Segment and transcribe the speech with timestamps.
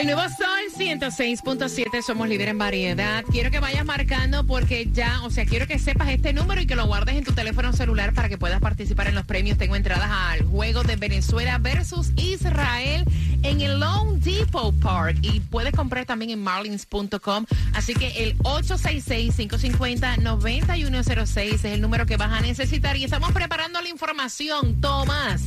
[0.00, 3.22] El nuevo Sol 106.7, somos líderes en variedad.
[3.30, 6.74] Quiero que vayas marcando porque ya, o sea, quiero que sepas este número y que
[6.74, 9.58] lo guardes en tu teléfono celular para que puedas participar en los premios.
[9.58, 13.04] Tengo entradas al juego de Venezuela versus Israel
[13.42, 17.44] en el Lone Depot Park y puedes comprar también en marlins.com.
[17.74, 23.90] Así que el 866-550-9106 es el número que vas a necesitar y estamos preparando la
[23.90, 24.80] información.
[24.80, 25.42] Tomás,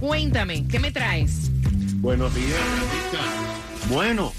[0.00, 1.50] cuéntame, ¿qué me traes?
[2.00, 2.56] Buenos días,
[3.88, 4.32] Bueno,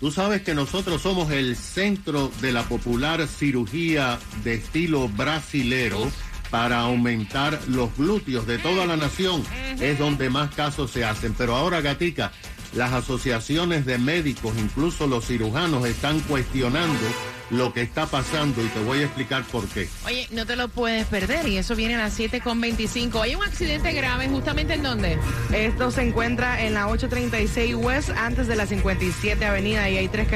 [0.00, 6.10] tú sabes que nosotros somos el centro de la popular cirugía de estilo brasilero
[6.50, 9.42] para aumentar los glúteos de toda la nación.
[9.80, 11.34] Es donde más casos se hacen.
[11.36, 12.32] Pero ahora, Gatica,
[12.74, 17.06] las asociaciones de médicos, incluso los cirujanos, están cuestionando
[17.50, 19.88] lo que está pasando y te voy a explicar por qué.
[20.04, 23.20] Oye, no te lo puedes perder y eso viene a las 7.25.
[23.20, 25.18] Hay un accidente grave justamente en dónde?
[25.52, 30.28] Esto se encuentra en la 836 West antes de la 57 Avenida y hay tres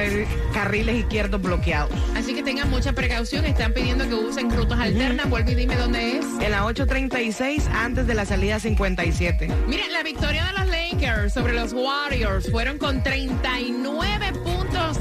[0.53, 1.93] carriles izquierdos bloqueados.
[2.17, 5.29] Así que tengan mucha precaución, están pidiendo que usen rutas alternas.
[5.29, 6.25] Vuelve y dime dónde es.
[6.41, 9.49] En la 836 antes de la salida 57.
[9.67, 14.50] Miren, la victoria de los Lakers sobre los Warriors fueron con 39 puntos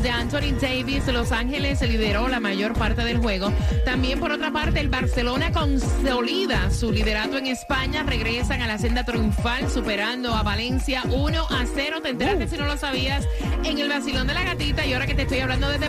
[0.02, 1.08] de Anthony Davis.
[1.08, 3.52] Los Ángeles el lideró la mayor parte del juego.
[3.86, 8.03] También, por otra parte, el Barcelona consolida su liderato en España.
[8.03, 12.02] Regresan a la senda triunfal, superando a Valencia 1 a 0.
[12.02, 13.28] Te enteraste si no lo sabías
[13.64, 14.86] en el vacilón de la gatita.
[14.86, 15.88] Y ahora que te estoy hablando desde.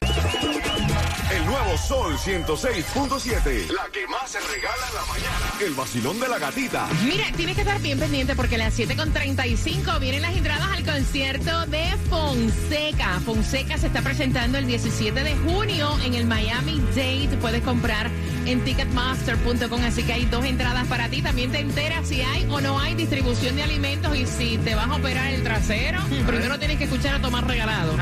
[1.30, 3.70] El nuevo Sol 106.7.
[3.70, 5.52] La que más se regala en la mañana.
[5.60, 6.88] El vacilón de la gatita.
[7.04, 11.66] Mira, tienes que estar bien pendiente porque a las 7.35 vienen las entradas al concierto
[11.66, 13.20] de Fonseca.
[13.24, 17.38] Fonseca se está presentando el 17 de junio en el Miami Date.
[17.40, 18.10] Puedes comprar
[18.46, 19.84] en ticketmaster.com.
[19.84, 21.22] Así que hay dos entradas para ti.
[21.22, 24.88] También te enteras si hay o no hay distribución de alimentos y si te vas
[24.88, 26.00] a operar el trasero.
[26.26, 27.96] Primero tienes que escuchar a Tomás Regalado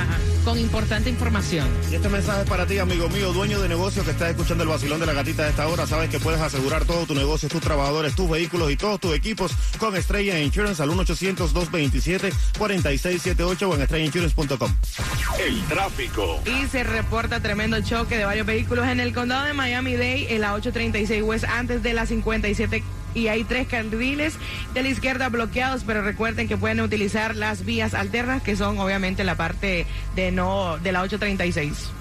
[0.48, 1.69] con importante información.
[1.91, 4.70] Y este mensaje es para ti, amigo mío, dueño de negocio que estás escuchando el
[4.70, 5.86] vacilón de la gatita de esta hora.
[5.86, 9.53] Sabes que puedes asegurar todo tu negocio, tus trabajadores, tus vehículos y todos tus equipos
[9.78, 14.75] con Estrella Insurance al 1-800-227-4678 o en estrellainsurance.com.
[15.38, 16.41] El tráfico.
[16.47, 20.54] Y se reporta tremendo choque de varios vehículos en el condado de Miami-Dade en la
[20.54, 22.82] 836 West antes de la 57
[23.14, 24.34] y hay tres carriles
[24.74, 29.24] de la izquierda bloqueados, pero recuerden que pueden utilizar las vías alternas que son obviamente
[29.24, 31.97] la parte de no de la 836.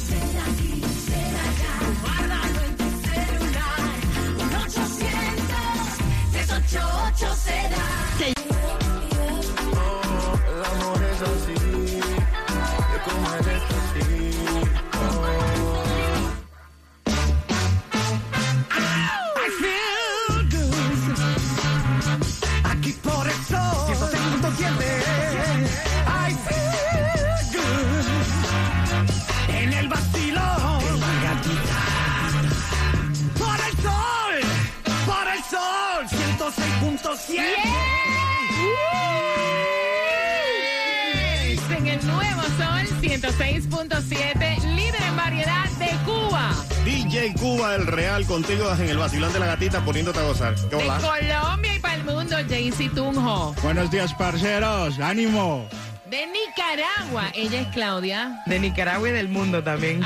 [42.00, 46.54] El nuevo Sol 106.7, líder en variedad de Cuba.
[46.84, 50.54] DJ Cuba, el Real, contigo en el vacilón de la gatita poniéndote a gozar.
[50.54, 53.54] ¿Qué de Colombia y para el mundo, Jaycee Tunjo.
[53.62, 54.98] Buenos días, parceros.
[55.00, 55.66] ¡Ánimo!
[56.08, 58.42] De Nicaragua, ella es Claudia.
[58.46, 60.00] De Nicaragua y del mundo también.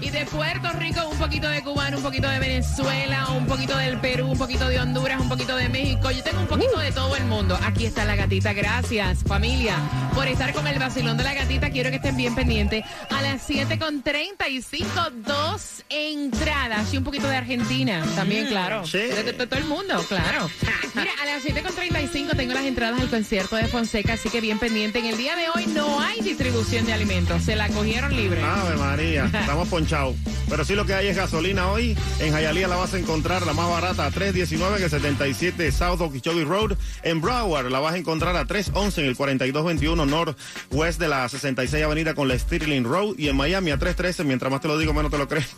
[0.00, 0.83] y de Puerto Rico,
[1.24, 5.18] poquito de cubano, un poquito de Venezuela, un poquito del Perú, un poquito de Honduras,
[5.20, 6.10] un poquito de México.
[6.10, 7.58] Yo tengo un poquito de todo el mundo.
[7.64, 8.52] Aquí está la gatita.
[8.52, 9.76] Gracias, familia,
[10.14, 11.70] por estar con el vacilón de la gatita.
[11.70, 12.84] Quiero que estén bien pendientes.
[13.10, 14.86] A las 7 con 35,
[15.26, 18.04] dos entradas y un poquito de Argentina.
[18.14, 18.84] También, claro.
[18.86, 18.98] sí.
[18.98, 20.50] De, de- de todo el mundo, claro.
[20.94, 24.40] Mira, a las 7 con 35 tengo las entradas al concierto de Fonseca, así que
[24.42, 24.98] bien pendiente.
[24.98, 27.42] En el día de hoy no hay distribución de alimentos.
[27.44, 28.42] Se la cogieron libre.
[28.42, 30.14] Ave María, estamos ponchados.
[30.48, 31.96] Pero sí lo que hay es gasolina hoy.
[32.20, 36.00] En Hialeah la vas a encontrar la más barata a 3.19 en el 77 South
[36.00, 36.76] Okeechobee Road.
[37.02, 41.84] En Broward la vas a encontrar a 3.11 en el 4221 Northwest de la 66
[41.84, 43.14] Avenida con la Stirling Road.
[43.18, 45.48] Y en Miami a 3.13, mientras más te lo digo, menos te lo crees.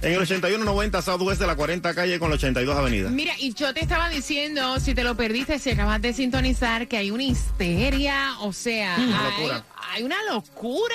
[0.00, 3.10] En el 8190 Southwest de la 40 calle con la 82 Avenida.
[3.10, 6.98] Mira, y yo te estaba diciendo, si te lo perdiste, si acabas de sintonizar, que
[6.98, 9.64] hay una histeria, o sea, Una hay, locura.
[9.92, 10.94] hay una locura.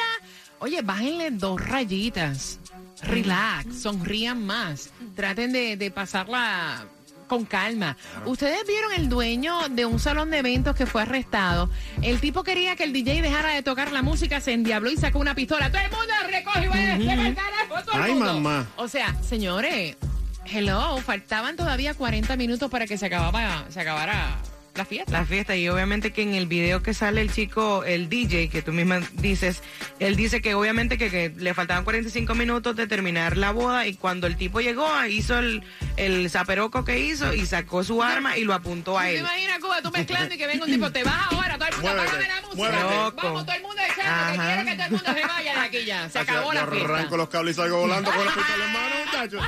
[0.59, 2.59] Oye, bájenle dos rayitas.
[3.01, 4.91] Relax, sonrían más.
[5.15, 6.85] Traten de, de pasarla
[7.27, 7.97] con calma.
[8.25, 11.69] Ustedes vieron el dueño de un salón de eventos que fue arrestado.
[12.01, 15.19] El tipo quería que el DJ dejara de tocar la música, se endiabló y sacó
[15.19, 15.71] una pistola.
[15.71, 18.33] Todo el mundo recoge y vaya, carajo, todo el Ay, mundo.
[18.39, 18.67] mamá.
[18.75, 19.97] O sea, señores,
[20.45, 24.37] hello, faltaban todavía 40 minutos para que se acababa, se acabara
[24.75, 25.11] la fiesta.
[25.11, 28.61] la fiesta y obviamente que en el video que sale el chico, el DJ, que
[28.61, 29.61] tú misma dices,
[29.99, 33.93] él dice que obviamente que, que le faltaban 45 minutos de terminar la boda y
[33.93, 35.63] cuando el tipo llegó hizo el,
[35.97, 39.19] el zaperoco que hizo y sacó su arma y lo apuntó a ¿Te él.
[39.19, 41.93] imaginas, Cuba, tú mezclando y que venga un tipo, te vas ahora, todo el mundo,
[41.93, 42.55] Muévete, la música.
[42.55, 43.21] muévete.
[43.21, 44.01] Vamos, todo el mundo echando,
[44.33, 44.45] que Ajá.
[44.55, 46.09] quiero que todo el mundo se vaya de aquí ya.
[46.09, 47.17] Se acabó la arranco fiesta.
[47.17, 49.43] los cables y salgo volando con pistola en mano, muchachos.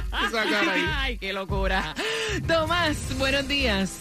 [1.00, 1.95] Ay, qué locura.
[2.48, 3.92] Tomás, buenos días.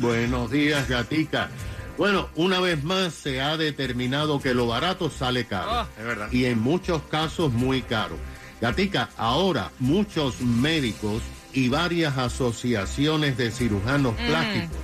[0.00, 1.50] Buenos días, gatica.
[1.98, 5.82] Bueno, una vez más se ha determinado que lo barato sale caro.
[5.82, 6.32] Oh, es verdad.
[6.32, 8.16] Y en muchos casos muy caro.
[8.62, 14.78] Gatica, ahora muchos médicos y varias asociaciones de cirujanos plásticos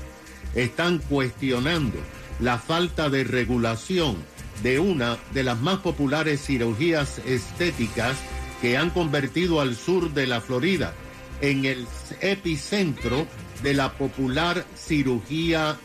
[0.55, 1.99] están cuestionando
[2.39, 4.17] la falta de regulación
[4.63, 8.19] de una de las más populares cirugías estéticas
[8.61, 10.93] que han convertido al sur de la Florida
[11.41, 11.87] en el
[12.21, 13.27] epicentro
[13.62, 15.77] de la popular cirugía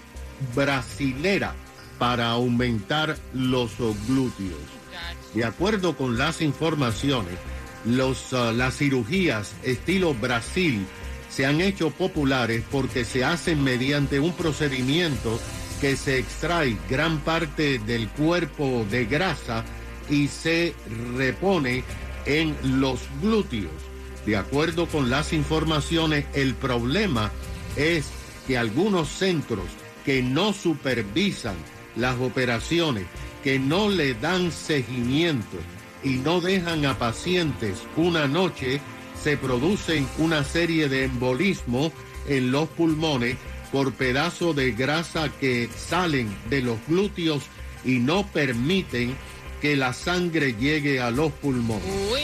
[0.56, 1.56] brasilera
[1.98, 3.71] para aumentar los
[4.07, 4.59] glúteos.
[5.33, 7.36] De acuerdo con las informaciones,
[7.86, 10.86] los, ah, las cirugías estilo Brasil
[11.30, 15.39] se han hecho populares porque se hacen mediante un procedimiento
[15.80, 19.63] que se extrae gran parte del cuerpo de grasa
[20.09, 20.75] y se
[21.15, 21.83] repone
[22.25, 23.90] en los glúteos.
[24.25, 27.31] De acuerdo con las informaciones, el problema
[27.75, 28.09] es
[28.47, 29.65] que algunos centros
[30.06, 31.56] que no supervisan
[31.95, 33.06] las operaciones,
[33.44, 35.57] que no le dan seguimiento
[36.03, 38.81] y no dejan a pacientes una noche,
[39.21, 41.91] se producen una serie de embolismos
[42.27, 43.38] en los pulmones
[43.71, 47.44] por pedazos de grasa que salen de los glúteos
[47.83, 49.15] y no permiten
[49.61, 51.83] que la sangre llegue a los pulmones.
[52.11, 52.21] Uy.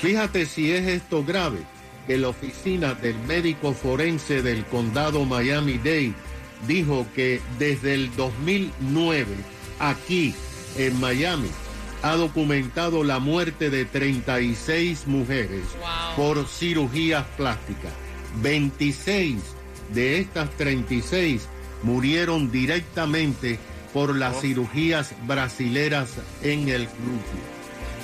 [0.00, 1.58] Fíjate si es esto grave,
[2.06, 6.12] que la oficina del médico forense del condado Miami-Dade
[6.68, 9.26] dijo que desde el 2009
[9.78, 10.34] aquí
[10.76, 11.48] en Miami
[12.02, 16.16] ha documentado la muerte de 36 mujeres Wow.
[16.36, 17.92] por cirugías plásticas.
[18.42, 19.36] 26
[19.94, 21.48] de estas 36
[21.82, 23.58] murieron directamente
[23.94, 26.10] por las cirugías brasileras
[26.42, 27.54] en el glúteo.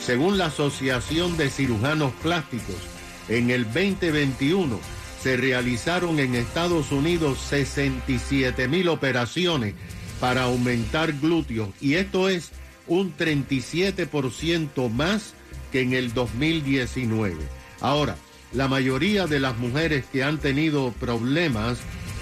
[0.00, 2.76] Según la Asociación de Cirujanos Plásticos,
[3.28, 4.78] en el 2021
[5.20, 9.74] se realizaron en Estados Unidos 67 mil operaciones
[10.20, 12.52] para aumentar glúteos y esto es
[12.86, 15.34] un 37% más
[15.72, 17.36] que en el 2019.
[17.80, 18.16] Ahora,
[18.52, 21.78] la mayoría de las mujeres que han tenido problemas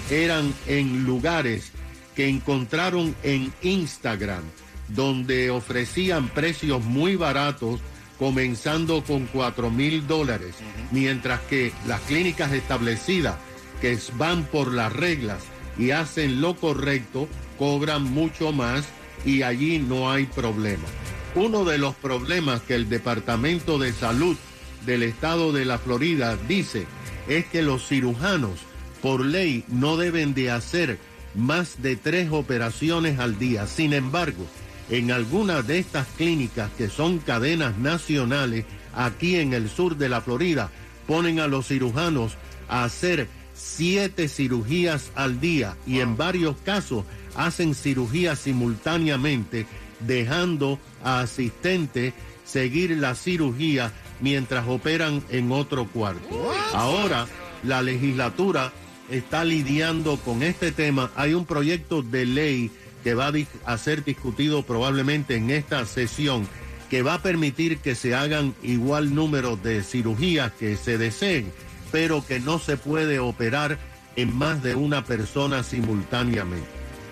[0.09, 1.71] eran en lugares
[2.19, 4.43] que encontraron en Instagram,
[4.89, 7.79] donde ofrecían precios muy baratos,
[8.17, 10.55] comenzando con 4 mil dólares,
[10.91, 13.37] mientras que las clínicas establecidas
[13.79, 15.41] que van por las reglas
[15.77, 18.83] y hacen lo correcto, cobran mucho más
[19.23, 20.89] y allí no hay problema.
[21.35, 24.35] Uno de los problemas que el Departamento de Salud
[24.85, 26.85] del estado de la Florida dice
[27.29, 28.59] es que los cirujanos
[29.01, 30.99] por ley no deben de hacer
[31.35, 33.67] más de tres operaciones al día.
[33.67, 34.45] Sin embargo,
[34.89, 40.21] en algunas de estas clínicas que son cadenas nacionales aquí en el sur de la
[40.21, 40.71] Florida,
[41.07, 42.33] ponen a los cirujanos
[42.67, 47.03] a hacer siete cirugías al día y en varios casos
[47.35, 49.65] hacen cirugías simultáneamente,
[49.99, 52.13] dejando a asistente
[52.45, 56.51] seguir la cirugía mientras operan en otro cuarto.
[56.73, 57.27] Ahora
[57.63, 58.71] la legislatura
[59.09, 61.11] está lidiando con este tema.
[61.15, 62.71] Hay un proyecto de ley
[63.03, 63.31] que va
[63.65, 66.47] a ser discutido probablemente en esta sesión
[66.89, 71.51] que va a permitir que se hagan igual número de cirugías que se deseen,
[71.91, 73.77] pero que no se puede operar
[74.15, 76.67] en más de una persona simultáneamente.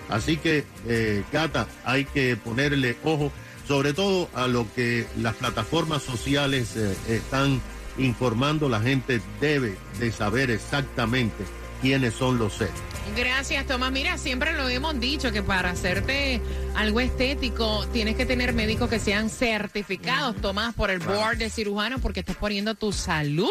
[0.08, 3.30] Así que, eh, Cata, hay que ponerle ojo,
[3.66, 7.60] sobre todo a lo que las plataformas sociales eh, están
[7.98, 8.68] informando.
[8.68, 11.44] La gente debe de saber exactamente
[11.80, 12.74] quiénes son los seres.
[13.16, 13.90] Gracias, Tomás.
[13.90, 16.40] Mira, siempre lo hemos dicho que para hacerte
[16.76, 22.00] algo estético tienes que tener médicos que sean certificados, Tomás, por el board de cirujanos,
[22.00, 23.48] porque estás poniendo tu salud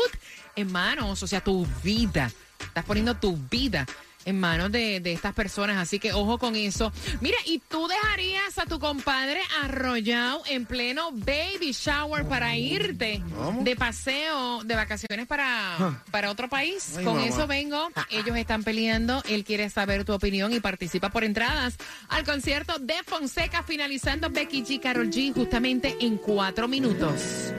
[0.56, 2.32] en manos, o sea, tu vida.
[2.60, 3.86] Estás poniendo tu vida
[4.28, 6.92] en manos de, estas personas, así que ojo con eso.
[7.22, 13.24] Mira, ¿y tú dejarías a tu compadre arrollado en pleno baby shower para irte
[13.62, 17.00] de paseo, de vacaciones para, para otro país?
[17.04, 21.78] con eso vengo, ellos están peleando, él quiere saber tu opinión y participa por entradas
[22.10, 27.54] al concierto de Fonseca finalizando Becky G, Carol G, justamente en cuatro minutos.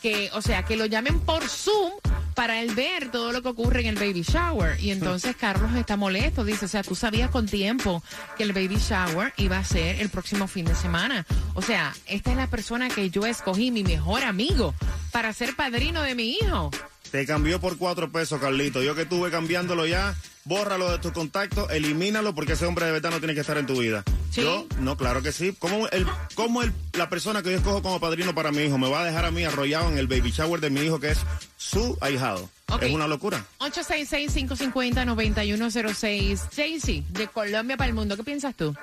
[0.02, 1.92] Que, o sea, que lo llamen por Zoom
[2.36, 4.78] para él ver todo lo que ocurre en el baby shower.
[4.78, 8.02] Y entonces Carlos está molesto, dice, o sea, tú sabías con tiempo
[8.36, 11.26] que el baby shower iba a ser el próximo fin de semana.
[11.54, 14.74] O sea, esta es la persona que yo escogí, mi mejor amigo,
[15.10, 16.70] para ser padrino de mi hijo.
[17.10, 18.82] Te cambió por cuatro pesos, Carlito.
[18.82, 20.14] Yo que estuve cambiándolo ya,
[20.44, 23.66] bórralo de tus contactos, elimínalo porque ese hombre de verdad no tiene que estar en
[23.66, 24.04] tu vida.
[24.36, 24.42] ¿Sí?
[24.42, 25.56] Yo, no, claro que sí.
[25.58, 28.90] ¿Cómo, el, cómo el, la persona que yo escojo como padrino para mi hijo me
[28.90, 31.18] va a dejar a mí arrollado en el baby shower de mi hijo que es
[31.56, 32.46] su ahijado?
[32.68, 32.82] Ok.
[32.82, 33.42] Es una locura.
[33.60, 36.50] 866-550-9106.
[36.54, 38.76] Jaycee, de Colombia para el mundo, ¿qué piensas tú?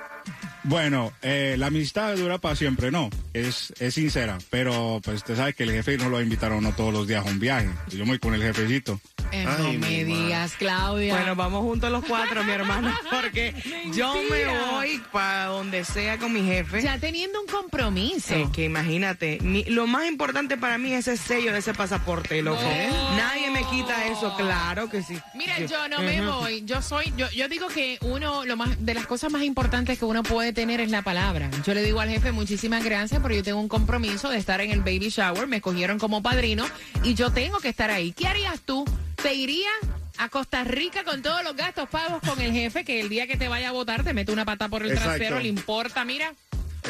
[0.64, 3.10] Bueno, eh, la amistad dura para siempre, no.
[3.34, 4.38] Es, es sincera.
[4.50, 6.92] Pero pues usted sabe que el jefe no lo va a invitar a uno todos
[6.92, 7.68] los días a un viaje.
[7.88, 8.98] Yo me voy con el jefecito.
[9.32, 11.16] Eh, Ay, no me digas, Claudia.
[11.16, 13.52] Bueno, vamos juntos los cuatro, mi hermano, porque
[13.92, 16.80] yo me voy para donde sea con mi jefe.
[16.82, 18.34] ya teniendo un compromiso.
[18.34, 22.40] Es que imagínate, mi- lo más importante para mí es ese sello de ese pasaporte,
[22.42, 22.62] loco.
[22.62, 23.16] No.
[23.16, 25.18] Nadie me quita eso, claro que sí.
[25.34, 26.62] Mira, yo no me voy.
[26.64, 30.04] Yo soy, yo, yo digo que uno, lo más, de las cosas más importantes que
[30.04, 31.50] uno puede tener es la palabra.
[31.66, 34.70] Yo le digo al jefe muchísimas gracias, pero yo tengo un compromiso de estar en
[34.70, 35.46] el baby shower.
[35.46, 36.64] Me escogieron como padrino
[37.02, 38.12] y yo tengo que estar ahí.
[38.12, 38.84] ¿Qué harías tú?
[39.22, 39.72] ¿Te irías
[40.18, 43.36] a Costa Rica con todos los gastos pagos con el jefe que el día que
[43.36, 45.16] te vaya a votar te mete una pata por el Exacto.
[45.16, 46.32] trasero, le importa, mira?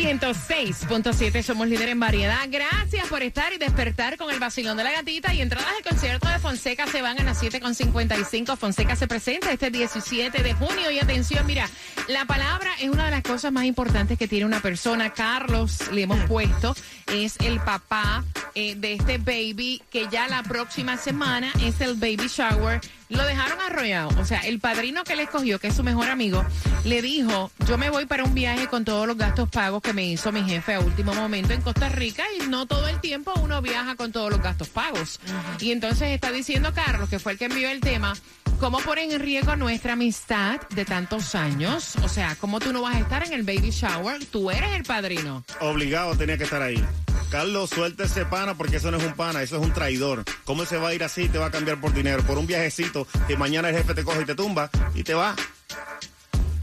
[0.00, 2.38] 106.7, somos líder en variedad.
[2.48, 5.34] Gracias por estar y despertar con el vacilón de la gatita.
[5.34, 8.56] Y entradas al concierto de Fonseca se van a las 7.55.
[8.56, 10.90] Fonseca se presenta este 17 de junio.
[10.90, 11.68] Y atención, mira,
[12.08, 15.10] la palabra es una de las cosas más importantes que tiene una persona.
[15.10, 16.74] Carlos, le hemos puesto,
[17.12, 22.28] es el papá eh, de este baby que ya la próxima semana es el baby
[22.28, 22.80] shower.
[23.10, 24.10] Lo dejaron arrollado.
[24.20, 26.44] O sea, el padrino que le escogió, que es su mejor amigo,
[26.84, 30.32] le dijo, yo me voy para un viaje con todos los gastos pagos me hizo
[30.32, 33.96] mi jefe a último momento en Costa Rica y no todo el tiempo uno viaja
[33.96, 35.20] con todos los gastos pagos.
[35.60, 38.16] Y entonces está diciendo Carlos, que fue el que envió el tema,
[38.58, 41.96] ¿cómo ponen en riesgo nuestra amistad de tantos años?
[42.02, 44.24] O sea, ¿cómo tú no vas a estar en el baby shower?
[44.26, 45.44] Tú eres el padrino.
[45.60, 46.82] Obligado tenía que estar ahí.
[47.30, 50.24] Carlos, suelta ese pana porque eso no es un pana, eso es un traidor.
[50.44, 52.24] ¿Cómo él se va a ir así y te va a cambiar por dinero?
[52.24, 55.36] Por un viajecito que mañana el jefe te coge y te tumba y te va.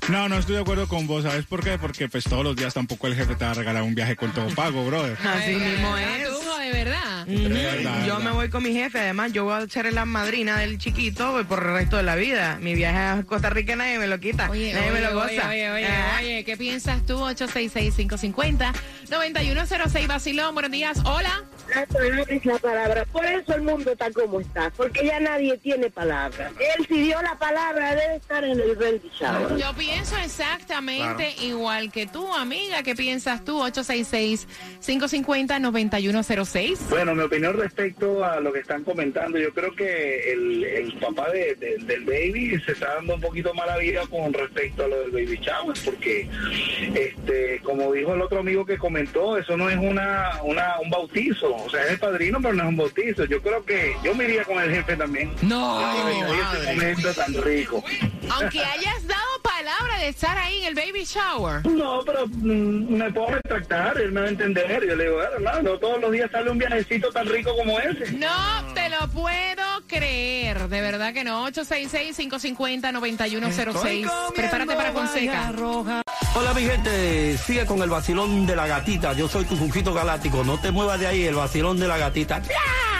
[0.09, 1.23] No, no estoy de acuerdo con vos.
[1.23, 1.77] ¿Sabes por qué?
[1.77, 4.31] Porque pues todos los días tampoco el jefe te va a regalar un viaje con
[4.31, 5.17] todo pago, brother.
[5.23, 6.36] Así mismo es.
[6.67, 7.25] De verdad.
[7.27, 8.19] Yo verdad.
[8.19, 11.59] me voy con mi jefe, además yo voy a ser la madrina del chiquito por
[11.63, 12.57] el resto de la vida.
[12.61, 15.49] Mi viaje a Costa Rica nadie me lo quita, Oye, nadie me oye, lo goza.
[15.49, 16.17] oye, oye, oye, Ah.
[16.19, 17.17] oye, ¿qué piensas tú?
[17.19, 20.99] 866-550-9106 Basilón, buenos días.
[21.05, 21.43] Hola.
[21.73, 23.05] La palabra es la palabra.
[23.11, 24.71] Por eso el mundo está como está.
[24.77, 26.49] Porque ya nadie tiene palabra.
[26.77, 28.77] Él si dio la palabra debe estar en el
[29.19, 29.57] shower.
[29.57, 32.83] Yo pienso exactamente igual que tú, amiga.
[32.83, 33.61] ¿Qué piensas tú?
[36.57, 36.89] 866-550-9106.
[36.89, 41.29] Bueno, mi opinión respecto a lo que están comentando, yo creo que el, el papá
[41.31, 44.99] de- de- del baby se está dando un poquito mala vida con respecto a lo
[45.01, 46.27] del baby shower, porque,
[46.95, 51.55] este, como dijo el otro amigo que comentó, eso no es una, una un bautizo,
[51.55, 53.25] o sea, es el padrino, pero no es un bautizo.
[53.25, 55.31] Yo creo que yo me iría con el jefe también.
[55.41, 55.79] No.
[57.15, 57.83] Tan rico.
[58.29, 59.16] Aunque hayas dado palabra
[59.97, 61.65] de estar ahí en el baby shower.
[61.67, 64.85] No, pero mm, me puedo retractar, él me va a entender.
[64.87, 67.79] Yo le digo, "Bueno, hermano, no todos los días sale un viajecito tan rico como
[67.79, 68.11] ese.
[68.13, 70.67] No te lo puedo creer.
[70.67, 71.45] De verdad que no.
[71.47, 74.09] 866-550-9106.
[74.35, 75.51] Prepárate para Fonseca.
[76.35, 79.13] Hola mi gente, sigue con el vacilón de la gatita.
[79.13, 80.43] Yo soy tu Junquito Galáctico.
[80.43, 82.39] No te muevas de ahí, el vacilón de la gatita.
[82.39, 82.96] ¡Miau!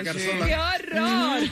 [0.46, 1.40] ¡Qué horror!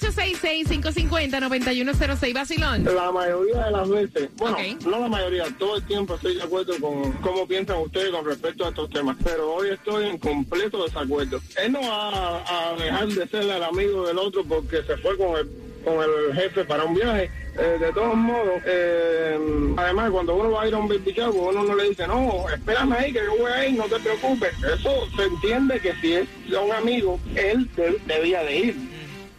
[0.00, 2.84] 866-550-9106, Basilón.
[2.84, 6.74] La mayoría de las veces, bueno, no la mayoría, todo el tiempo estoy de acuerdo
[6.80, 11.40] con cómo piensan ustedes con respecto a estos temas, pero hoy estoy en completo desacuerdo.
[11.62, 15.36] Él no va a, dejar de ser el amigo del otro porque se fue con
[15.36, 15.48] el,
[15.84, 17.30] con el jefe para un viaje.
[17.56, 19.38] Eh, de todos modos, eh,
[19.76, 22.46] además, cuando uno va a ir a un baby shower, uno no le dice, no,
[22.52, 24.52] espérame ahí que yo voy a ir, no te preocupes.
[24.58, 26.28] Eso se entiende que si es
[26.60, 28.93] un amigo, él de- debía de ir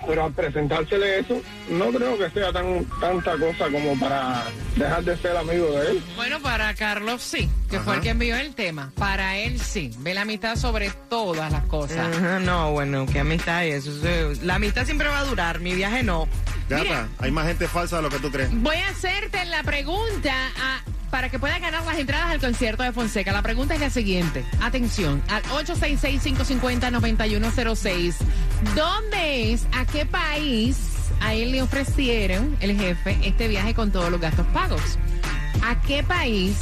[0.08, 4.44] pero al presentársele eso, no creo que sea tan tanta cosa como para
[4.76, 6.04] dejar de ser amigo de él.
[6.16, 8.92] Bueno, para Carlos sí, que fue el que envió el tema.
[8.98, 9.92] Para él sí.
[10.00, 12.16] Ve la amistad sobre todas las cosas.
[12.16, 14.08] Ajá, no, bueno, qué amistad es eso.
[14.08, 16.28] es- La amistad siempre va a durar, mi viaje no.
[16.70, 17.08] Gata, Mira.
[17.20, 18.50] hay más gente falsa de lo que tú crees.
[18.52, 20.82] Voy a hacerte la pregunta a-
[21.16, 23.32] para que puedas ganar las entradas al concierto de Fonseca.
[23.32, 24.44] La pregunta es la siguiente.
[24.62, 28.16] Atención, al 866-550-9106.
[28.76, 30.76] ¿Dónde es, a qué país
[31.22, 34.82] a él le ofrecieron, el jefe, este viaje con todos los gastos pagos?
[35.64, 36.58] ¿A qué país